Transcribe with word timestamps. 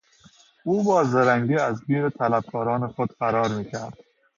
او 0.63 0.83
با 0.83 1.03
زرنگی 1.03 1.55
از 1.55 1.85
گیر 1.87 2.09
طلبکاران 2.09 2.87
خود 2.87 3.11
فرار 3.19 3.47
میکرد. 3.49 3.97